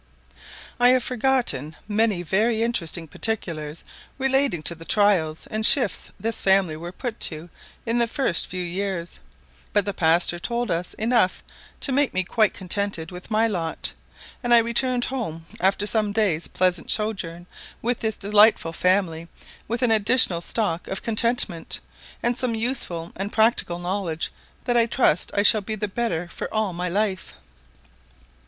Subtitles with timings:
[0.79, 3.83] I have forgotten many very interesting particulars
[4.17, 7.51] relating to the trials and shifts this family were put to
[7.85, 9.19] in the first few years;
[9.73, 11.43] but the pastor told us enough
[11.81, 13.93] to make me quite contented with my lot,
[14.41, 17.45] and I returned home, after some days' pleasant sojourn
[17.83, 19.27] with this delightful family,
[19.67, 21.79] with an additional stock of contentment,
[22.23, 24.31] and some useful and practical knowledge,
[24.63, 27.35] that I trust I shall be the better for all my life.